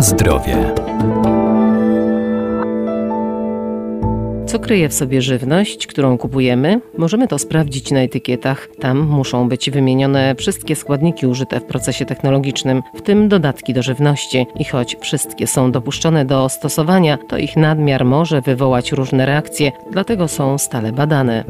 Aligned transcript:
Zdrowie. 0.00 0.74
Co 4.46 4.58
kryje 4.58 4.88
w 4.88 4.94
sobie 4.94 5.22
żywność, 5.22 5.86
którą 5.86 6.18
kupujemy? 6.18 6.80
Możemy 6.98 7.28
to 7.28 7.38
sprawdzić 7.38 7.90
na 7.90 8.00
etykietach. 8.00 8.68
Tam 8.80 8.98
muszą 8.98 9.48
być 9.48 9.70
wymienione 9.70 10.34
wszystkie 10.34 10.76
składniki 10.76 11.26
użyte 11.26 11.60
w 11.60 11.64
procesie 11.64 12.04
technologicznym, 12.04 12.82
w 12.94 13.02
tym 13.02 13.28
dodatki 13.28 13.74
do 13.74 13.82
żywności. 13.82 14.46
I 14.58 14.64
choć 14.64 14.96
wszystkie 15.00 15.46
są 15.46 15.72
dopuszczone 15.72 16.24
do 16.24 16.48
stosowania, 16.48 17.18
to 17.28 17.38
ich 17.38 17.56
nadmiar 17.56 18.04
może 18.04 18.40
wywołać 18.40 18.92
różne 18.92 19.26
reakcje, 19.26 19.72
dlatego 19.92 20.28
są 20.28 20.58
stale 20.58 20.92
badane. 20.92 21.44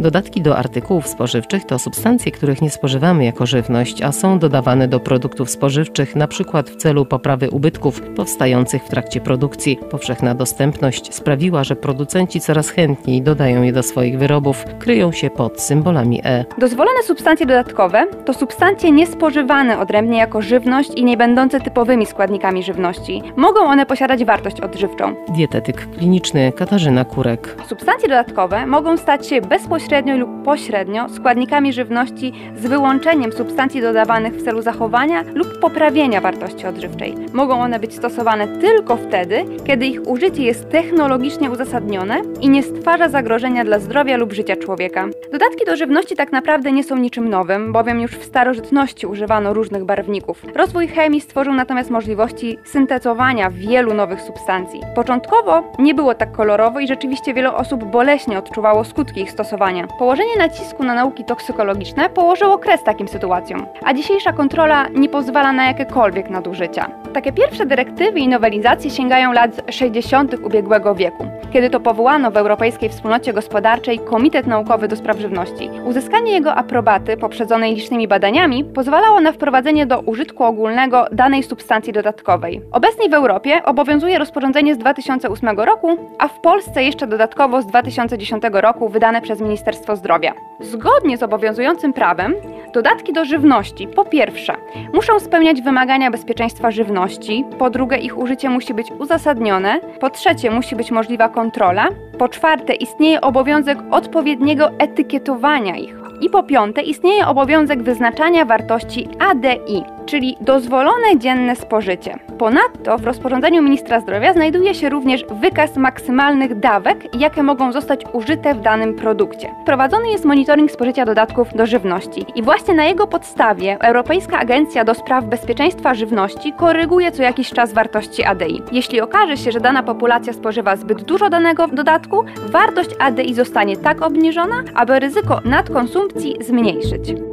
Dodatki 0.00 0.42
do 0.42 0.56
artykułów 0.56 1.08
spożywczych 1.08 1.64
to 1.64 1.78
substancje, 1.78 2.32
których 2.32 2.62
nie 2.62 2.70
spożywamy 2.70 3.24
jako 3.24 3.46
żywność, 3.46 4.02
a 4.02 4.12
są 4.12 4.38
dodawane 4.38 4.88
do 4.88 5.00
produktów 5.00 5.50
spożywczych 5.50 6.16
przykład 6.26 6.70
w 6.70 6.76
celu 6.76 7.04
poprawy 7.04 7.50
ubytków 7.50 8.00
powstających 8.00 8.82
w 8.82 8.88
trakcie 8.88 9.20
produkcji. 9.20 9.78
Powszechna 9.90 10.34
dostępność 10.34 11.14
sprawiła, 11.14 11.64
że 11.64 11.76
producenci 11.76 12.40
coraz 12.40 12.70
chętniej 12.70 13.22
dodają 13.22 13.62
je 13.62 13.72
do 13.72 13.82
swoich 13.82 14.18
wyrobów, 14.18 14.64
kryją 14.78 15.12
się 15.12 15.30
pod 15.30 15.60
symbolami 15.60 16.20
E. 16.24 16.44
Dozwolone 16.58 17.02
substancje 17.02 17.46
dodatkowe 17.46 18.06
to 18.24 18.34
substancje 18.34 18.92
niespożywane 18.92 19.78
odrębnie 19.78 20.18
jako 20.18 20.42
żywność 20.42 20.90
i 20.96 21.04
nie 21.04 21.16
będące 21.16 21.60
typowymi 21.60 22.06
składnikami 22.06 22.62
żywności. 22.62 23.22
Mogą 23.36 23.60
one 23.60 23.86
posiadać 23.86 24.24
wartość 24.24 24.60
odżywczą. 24.60 25.14
Dietetyk 25.28 25.90
kliniczny 25.90 26.52
Katarzyna 26.52 27.04
Kurek. 27.04 27.56
Substancje 27.68 28.08
dodatkowe 28.08 28.66
mogą 28.66 28.96
stać 28.96 29.26
się 29.26 29.40
bezpośrednio 29.40 29.89
lub 29.90 30.44
pośrednio 30.44 31.08
składnikami 31.08 31.72
żywności 31.72 32.32
z 32.56 32.66
wyłączeniem 32.66 33.32
substancji 33.32 33.80
dodawanych 33.80 34.34
w 34.34 34.44
celu 34.44 34.62
zachowania 34.62 35.24
lub 35.34 35.58
poprawienia 35.58 36.20
wartości 36.20 36.66
odżywczej. 36.66 37.14
Mogą 37.32 37.60
one 37.60 37.78
być 37.78 37.94
stosowane 37.94 38.48
tylko 38.48 38.96
wtedy, 38.96 39.44
kiedy 39.64 39.86
ich 39.86 40.08
użycie 40.08 40.42
jest 40.42 40.70
technologicznie 40.70 41.50
uzasadnione 41.50 42.22
i 42.40 42.48
nie 42.48 42.62
stwarza 42.62 43.08
zagrożenia 43.08 43.64
dla 43.64 43.78
zdrowia 43.78 44.16
lub 44.16 44.32
życia 44.32 44.56
człowieka. 44.56 45.08
Dodatki 45.32 45.64
do 45.66 45.76
żywności 45.76 46.16
tak 46.16 46.32
naprawdę 46.32 46.72
nie 46.72 46.84
są 46.84 46.96
niczym 46.96 47.28
nowym, 47.28 47.72
bowiem 47.72 48.00
już 48.00 48.10
w 48.10 48.24
starożytności 48.24 49.06
używano 49.06 49.54
różnych 49.54 49.84
barwników. 49.84 50.42
Rozwój 50.54 50.88
chemii 50.88 51.20
stworzył 51.20 51.54
natomiast 51.54 51.90
możliwości 51.90 52.58
syntezowania 52.64 53.50
wielu 53.50 53.94
nowych 53.94 54.20
substancji. 54.20 54.80
Początkowo 54.94 55.72
nie 55.78 55.94
było 55.94 56.14
tak 56.14 56.32
kolorowo 56.32 56.80
i 56.80 56.88
rzeczywiście 56.88 57.34
wiele 57.34 57.54
osób 57.54 57.84
boleśnie 57.84 58.38
odczuwało 58.38 58.84
skutki 58.84 59.20
ich 59.20 59.30
stosowania. 59.30 59.79
Położenie 59.88 60.36
nacisku 60.38 60.84
na 60.84 60.94
nauki 60.94 61.24
toksykologiczne 61.24 62.08
położyło 62.08 62.58
kres 62.58 62.82
takim 62.82 63.08
sytuacjom, 63.08 63.66
a 63.84 63.94
dzisiejsza 63.94 64.32
kontrola 64.32 64.88
nie 64.88 65.08
pozwala 65.08 65.52
na 65.52 65.66
jakiekolwiek 65.66 66.30
nadużycia. 66.30 66.90
Takie 67.12 67.32
pierwsze 67.32 67.66
dyrektywy 67.66 68.20
i 68.20 68.28
nowelizacje 68.28 68.90
sięgają 68.90 69.32
lat 69.32 69.50
60. 69.70 70.34
ubiegłego 70.34 70.94
wieku, 70.94 71.26
kiedy 71.52 71.70
to 71.70 71.80
powołano 71.80 72.30
w 72.30 72.36
Europejskiej 72.36 72.88
Wspólnocie 72.88 73.32
Gospodarczej 73.32 73.98
Komitet 73.98 74.46
Naukowy 74.46 74.88
do 74.88 74.96
Spraw 74.96 75.18
Żywności. 75.18 75.70
Uzyskanie 75.84 76.32
jego 76.32 76.54
aprobaty, 76.54 77.16
poprzedzonej 77.16 77.74
licznymi 77.74 78.08
badaniami, 78.08 78.64
pozwalało 78.64 79.20
na 79.20 79.32
wprowadzenie 79.32 79.86
do 79.86 80.00
użytku 80.00 80.44
ogólnego 80.44 81.06
danej 81.12 81.42
substancji 81.42 81.92
dodatkowej. 81.92 82.62
Obecnie 82.72 83.08
w 83.08 83.14
Europie 83.14 83.62
obowiązuje 83.64 84.18
rozporządzenie 84.18 84.74
z 84.74 84.78
2008 84.78 85.60
roku, 85.60 85.96
a 86.18 86.28
w 86.28 86.40
Polsce 86.40 86.84
jeszcze 86.84 87.06
dodatkowo 87.06 87.62
z 87.62 87.66
2010 87.66 88.42
roku 88.52 88.88
wydane 88.88 89.20
przez 89.20 89.40
Ministerstwo 89.40 89.96
Zdrowia. 89.96 90.34
Zgodnie 90.60 91.16
z 91.16 91.22
obowiązującym 91.22 91.92
prawem, 91.92 92.34
dodatki 92.74 93.12
do 93.12 93.24
żywności 93.24 93.88
po 93.88 94.04
pierwsze 94.04 94.54
muszą 94.92 95.20
spełniać 95.20 95.62
wymagania 95.62 96.10
bezpieczeństwa 96.10 96.70
żywności, 96.70 97.44
po 97.58 97.70
drugie 97.70 97.96
ich 97.96 98.18
użycie 98.18 98.50
musi 98.50 98.74
być 98.74 98.92
uzasadnione, 98.98 99.80
po 100.00 100.10
trzecie 100.10 100.50
musi 100.50 100.76
być 100.76 100.90
możliwa 100.90 101.28
kontrola, 101.40 101.88
po 102.18 102.28
czwarte 102.28 102.74
istnieje 102.74 103.20
obowiązek 103.20 103.78
odpowiedniego 103.90 104.70
etykietowania 104.78 105.76
ich 105.76 105.94
i 106.20 106.30
po 106.30 106.42
piąte 106.42 106.82
istnieje 106.82 107.26
obowiązek 107.26 107.82
wyznaczania 107.82 108.44
wartości 108.44 109.08
ADI, 109.18 109.84
czyli 110.10 110.36
dozwolone 110.40 111.18
dzienne 111.18 111.56
spożycie. 111.56 112.18
Ponadto 112.38 112.98
w 112.98 113.04
rozporządzeniu 113.04 113.62
ministra 113.62 114.00
zdrowia 114.00 114.32
znajduje 114.32 114.74
się 114.74 114.88
również 114.88 115.24
wykaz 115.30 115.76
maksymalnych 115.76 116.58
dawek, 116.58 117.16
jakie 117.16 117.42
mogą 117.42 117.72
zostać 117.72 118.00
użyte 118.12 118.54
w 118.54 118.60
danym 118.60 118.94
produkcie. 118.94 119.54
Prowadzony 119.66 120.08
jest 120.10 120.24
monitoring 120.24 120.70
spożycia 120.70 121.04
dodatków 121.04 121.54
do 121.54 121.66
żywności 121.66 122.26
i 122.34 122.42
właśnie 122.42 122.74
na 122.74 122.84
jego 122.84 123.06
podstawie 123.06 123.76
Europejska 123.80 124.38
Agencja 124.38 124.84
do 124.84 124.94
Spraw 124.94 125.24
Bezpieczeństwa 125.24 125.94
Żywności 125.94 126.52
koryguje 126.52 127.12
co 127.12 127.22
jakiś 127.22 127.50
czas 127.50 127.72
wartości 127.72 128.24
ADI. 128.24 128.62
Jeśli 128.72 129.00
okaże 129.00 129.36
się, 129.36 129.52
że 129.52 129.60
dana 129.60 129.82
populacja 129.82 130.32
spożywa 130.32 130.76
zbyt 130.76 131.02
dużo 131.02 131.30
danego 131.30 131.68
dodatku, 131.68 132.24
wartość 132.46 132.90
ADI 132.98 133.34
zostanie 133.34 133.76
tak 133.76 134.02
obniżona, 134.02 134.62
aby 134.74 134.98
ryzyko 134.98 135.40
nadkonsumpcji 135.44 136.36
zmniejszyć. 136.40 137.29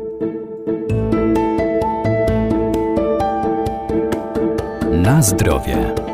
Na 5.07 5.21
zdrowie. 5.21 6.06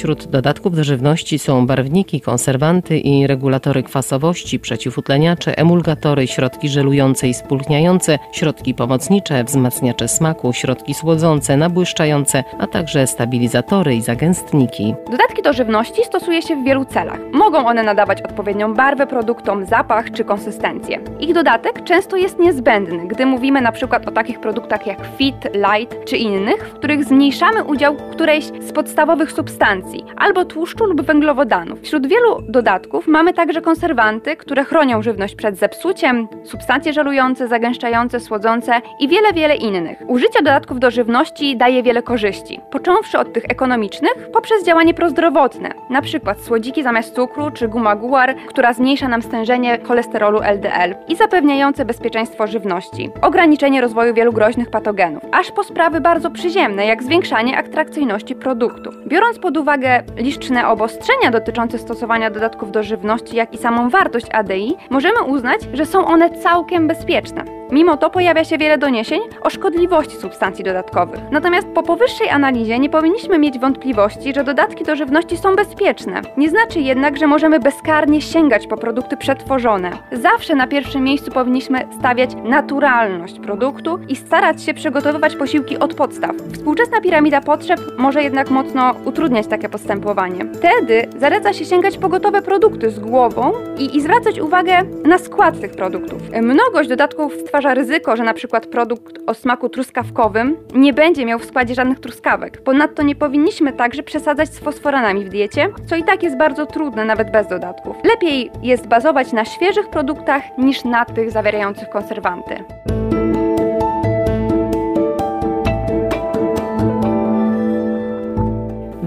Wśród 0.00 0.26
dodatków 0.26 0.76
do 0.76 0.84
żywności 0.84 1.38
są 1.38 1.66
barwniki, 1.66 2.20
konserwanty 2.20 2.98
i 2.98 3.26
regulatory 3.26 3.82
kwasowości, 3.82 4.58
przeciwutleniacze, 4.58 5.58
emulgatory, 5.58 6.26
środki 6.26 6.68
żelujące 6.68 7.28
i 7.28 7.34
spulchniające, 7.34 8.18
środki 8.32 8.74
pomocnicze, 8.74 9.44
wzmacniacze 9.44 10.08
smaku, 10.08 10.52
środki 10.52 10.94
słodzące, 10.94 11.56
nabłyszczające, 11.56 12.44
a 12.58 12.66
także 12.66 13.06
stabilizatory 13.06 13.96
i 13.96 14.02
zagęstniki. 14.02 14.94
Dodatki 15.10 15.42
do 15.42 15.52
żywności 15.52 16.04
stosuje 16.04 16.42
się 16.42 16.56
w 16.56 16.64
wielu 16.64 16.84
celach. 16.84 17.20
Mogą 17.32 17.66
one 17.66 17.82
nadawać 17.82 18.22
odpowiednią 18.22 18.74
barwę 18.74 19.06
produktom, 19.06 19.66
zapach 19.66 20.10
czy 20.10 20.24
konsystencję. 20.24 21.00
Ich 21.20 21.34
dodatek 21.34 21.84
często 21.84 22.16
jest 22.16 22.38
niezbędny, 22.38 23.08
gdy 23.08 23.26
mówimy 23.26 23.60
na 23.60 23.72
przykład 23.72 24.08
o 24.08 24.10
takich 24.10 24.40
produktach 24.40 24.86
jak 24.86 24.98
fit, 25.16 25.36
light 25.54 26.04
czy 26.04 26.16
innych, 26.16 26.68
w 26.68 26.74
których 26.74 27.04
zmniejszamy 27.04 27.64
udział 27.64 27.96
którejś 28.12 28.44
z 28.44 28.72
podstawowych 28.72 29.32
substancji 29.32 29.89
albo 30.16 30.44
tłuszczu 30.44 30.84
lub 30.84 31.02
węglowodanów. 31.02 31.80
Wśród 31.80 32.06
wielu 32.06 32.42
dodatków 32.48 33.06
mamy 33.06 33.32
także 33.32 33.60
konserwanty, 33.60 34.36
które 34.36 34.64
chronią 34.64 35.02
żywność 35.02 35.34
przed 35.34 35.56
zepsuciem, 35.58 36.28
substancje 36.44 36.92
żelujące, 36.92 37.48
zagęszczające, 37.48 38.20
słodzące 38.20 38.72
i 39.00 39.08
wiele, 39.08 39.32
wiele 39.32 39.56
innych. 39.56 39.98
Użycie 40.06 40.38
dodatków 40.38 40.80
do 40.80 40.90
żywności 40.90 41.56
daje 41.56 41.82
wiele 41.82 42.02
korzyści, 42.02 42.60
począwszy 42.70 43.18
od 43.18 43.32
tych 43.32 43.44
ekonomicznych 43.48 44.30
poprzez 44.32 44.64
działanie 44.64 44.94
prozdrowotne, 44.94 45.70
przykład 46.02 46.40
słodziki 46.40 46.82
zamiast 46.82 47.14
cukru 47.14 47.50
czy 47.50 47.68
guma 47.68 47.96
guar, 47.96 48.36
która 48.48 48.72
zmniejsza 48.72 49.08
nam 49.08 49.22
stężenie 49.22 49.78
cholesterolu 49.88 50.40
LDL 50.42 50.94
i 51.08 51.16
zapewniające 51.16 51.84
bezpieczeństwo 51.84 52.46
żywności, 52.46 53.10
ograniczenie 53.22 53.80
rozwoju 53.80 54.14
wielu 54.14 54.32
groźnych 54.32 54.70
patogenów, 54.70 55.22
aż 55.32 55.50
po 55.50 55.64
sprawy 55.64 56.00
bardzo 56.00 56.30
przyziemne, 56.30 56.86
jak 56.86 57.02
zwiększanie 57.02 57.58
atrakcyjności 57.58 58.34
produktu. 58.34 58.90
Biorąc 59.06 59.38
pod 59.38 59.56
uwagę 59.56 59.79
uwagę 59.80 60.02
liczne 60.16 60.68
obostrzenia 60.68 61.30
dotyczące 61.30 61.78
stosowania 61.78 62.30
dodatków 62.30 62.72
do 62.72 62.82
żywności, 62.82 63.36
jak 63.36 63.54
i 63.54 63.58
samą 63.58 63.90
wartość 63.90 64.26
ADI, 64.32 64.76
możemy 64.90 65.22
uznać, 65.22 65.60
że 65.72 65.86
są 65.86 66.06
one 66.06 66.30
całkiem 66.30 66.88
bezpieczne. 66.88 67.59
Mimo 67.72 67.96
to 67.96 68.10
pojawia 68.10 68.44
się 68.44 68.58
wiele 68.58 68.78
doniesień 68.78 69.20
o 69.42 69.50
szkodliwości 69.50 70.16
substancji 70.16 70.64
dodatkowych. 70.64 71.20
Natomiast 71.30 71.68
po 71.68 71.82
powyższej 71.82 72.28
analizie 72.28 72.78
nie 72.78 72.90
powinniśmy 72.90 73.38
mieć 73.38 73.58
wątpliwości, 73.58 74.34
że 74.34 74.44
dodatki 74.44 74.84
do 74.84 74.96
żywności 74.96 75.36
są 75.36 75.56
bezpieczne. 75.56 76.22
Nie 76.36 76.48
znaczy 76.48 76.80
jednak, 76.80 77.16
że 77.16 77.26
możemy 77.26 77.60
bezkarnie 77.60 78.22
sięgać 78.22 78.66
po 78.66 78.76
produkty 78.76 79.16
przetworzone. 79.16 79.90
Zawsze 80.12 80.54
na 80.54 80.66
pierwszym 80.66 81.04
miejscu 81.04 81.30
powinniśmy 81.30 81.88
stawiać 81.98 82.30
naturalność 82.44 83.40
produktu 83.40 83.98
i 84.08 84.16
starać 84.16 84.62
się 84.62 84.74
przygotowywać 84.74 85.36
posiłki 85.36 85.78
od 85.78 85.94
podstaw. 85.94 86.36
Współczesna 86.52 87.00
piramida 87.00 87.40
potrzeb 87.40 87.80
może 87.98 88.22
jednak 88.22 88.50
mocno 88.50 88.94
utrudniać 89.04 89.46
takie 89.46 89.68
postępowanie. 89.68 90.46
Wtedy 90.54 91.08
zaleca 91.18 91.52
się 91.52 91.64
sięgać 91.64 91.98
po 91.98 92.08
gotowe 92.08 92.42
produkty 92.42 92.90
z 92.90 92.98
głową 92.98 93.52
i, 93.78 93.96
i 93.96 94.00
zwracać 94.00 94.40
uwagę 94.40 94.82
na 95.04 95.18
skład 95.18 95.60
tych 95.60 95.72
produktów. 95.72 96.22
Mnogość 96.42 96.88
dodatków 96.88 97.34
stwarza 97.34 97.59
stwarza 97.60 97.74
ryzyko, 97.74 98.16
że 98.16 98.24
na 98.24 98.34
przykład 98.34 98.66
produkt 98.66 99.18
o 99.26 99.34
smaku 99.34 99.68
truskawkowym 99.68 100.56
nie 100.74 100.92
będzie 100.92 101.26
miał 101.26 101.38
w 101.38 101.44
składzie 101.44 101.74
żadnych 101.74 102.00
truskawek. 102.00 102.62
Ponadto 102.62 103.02
nie 103.02 103.14
powinniśmy 103.14 103.72
także 103.72 104.02
przesadzać 104.02 104.48
z 104.48 104.58
fosforanami 104.58 105.24
w 105.24 105.28
diecie, 105.28 105.68
co 105.88 105.96
i 105.96 106.04
tak 106.04 106.22
jest 106.22 106.38
bardzo 106.38 106.66
trudne 106.66 107.04
nawet 107.04 107.32
bez 107.32 107.48
dodatków. 107.48 107.96
Lepiej 108.04 108.50
jest 108.62 108.86
bazować 108.86 109.32
na 109.32 109.44
świeżych 109.44 109.90
produktach 109.90 110.42
niż 110.58 110.84
na 110.84 111.04
tych 111.04 111.30
zawierających 111.30 111.88
konserwanty. 111.88 112.64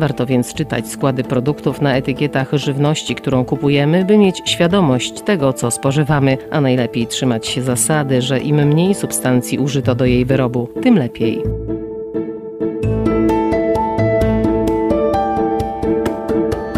Warto 0.03 0.25
więc 0.25 0.53
czytać 0.53 0.87
składy 0.87 1.23
produktów 1.23 1.81
na 1.81 1.95
etykietach 1.95 2.53
żywności, 2.53 3.15
którą 3.15 3.45
kupujemy, 3.45 4.05
by 4.05 4.17
mieć 4.17 4.41
świadomość 4.45 5.21
tego, 5.21 5.53
co 5.53 5.71
spożywamy, 5.71 6.37
a 6.51 6.61
najlepiej 6.61 7.07
trzymać 7.07 7.47
się 7.47 7.61
zasady, 7.61 8.21
że 8.21 8.39
im 8.39 8.55
mniej 8.55 8.95
substancji 8.95 9.59
użyto 9.59 9.95
do 9.95 10.05
jej 10.05 10.25
wyrobu, 10.25 10.69
tym 10.81 10.97
lepiej. 10.97 11.43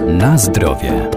Na 0.07 0.37
zdrowie. 0.37 1.14